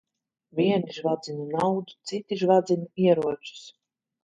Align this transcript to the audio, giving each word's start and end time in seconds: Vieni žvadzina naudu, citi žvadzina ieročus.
Vieni 0.59 0.95
žvadzina 0.99 1.45
naudu, 1.51 1.97
citi 2.11 2.39
žvadzina 2.47 2.91
ieročus. 3.07 3.65